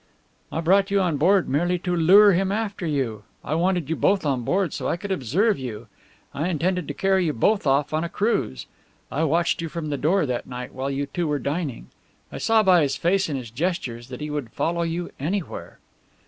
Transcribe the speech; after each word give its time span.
"I 0.51 0.61
brought 0.61 0.89
you 0.89 0.99
on 0.99 1.17
board 1.17 1.47
merely 1.47 1.77
to 1.77 1.95
lure 1.95 2.33
him 2.33 2.51
after 2.51 2.87
you. 2.87 3.21
I 3.45 3.53
wanted 3.53 3.87
you 3.87 3.95
both 3.95 4.25
on 4.25 4.41
board 4.41 4.73
so 4.73 4.87
I 4.87 4.97
could 4.97 5.11
observe 5.11 5.59
you. 5.59 5.85
I 6.33 6.47
intended 6.49 6.87
to 6.87 6.95
carry 6.95 7.25
you 7.27 7.33
both 7.33 7.67
off 7.67 7.93
on 7.93 8.03
a 8.03 8.09
cruise. 8.09 8.65
I 9.11 9.23
watched 9.25 9.61
you 9.61 9.69
from 9.69 9.91
the 9.91 9.97
door 9.97 10.25
that 10.25 10.47
night 10.47 10.73
while 10.73 10.89
you 10.89 11.05
two 11.05 11.27
were 11.27 11.37
dining. 11.37 11.89
I 12.31 12.39
saw 12.39 12.63
by 12.63 12.81
his 12.81 12.95
face 12.95 13.29
and 13.29 13.37
his 13.37 13.51
gestures 13.51 14.07
that 14.09 14.21
he 14.21 14.31
would 14.31 14.49
follow 14.49 14.81
you 14.81 15.11
anywhere." 15.19 15.77